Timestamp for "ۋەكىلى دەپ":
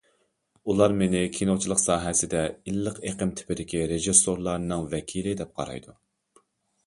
4.95-5.53